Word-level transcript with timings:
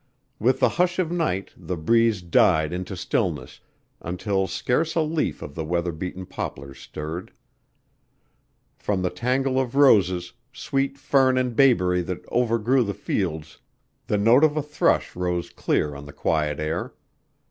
With 0.39 0.59
the 0.61 0.69
hush 0.81 0.97
of 0.97 1.11
night 1.11 1.51
the 1.55 1.77
breeze 1.77 2.23
died 2.23 2.73
into 2.73 2.97
stillness 2.97 3.59
until 4.01 4.47
scarce 4.47 4.95
a 4.95 5.01
leaf 5.01 5.43
of 5.43 5.53
the 5.53 5.63
weather 5.63 5.91
beaten 5.91 6.25
poplars 6.25 6.79
stirred. 6.79 7.31
From 8.79 9.03
the 9.03 9.11
tangle 9.11 9.59
of 9.59 9.75
roses, 9.75 10.33
sweet 10.51 10.97
fern 10.97 11.37
and 11.37 11.55
bayberry 11.55 12.01
that 12.01 12.25
overgrew 12.31 12.83
the 12.83 12.95
fields 12.95 13.59
the 14.07 14.17
note 14.17 14.43
of 14.43 14.57
a 14.57 14.63
thrush 14.63 15.15
rose 15.15 15.51
clear 15.51 15.93
on 15.93 16.07
the 16.07 16.13
quiet 16.13 16.59
air. 16.59 16.95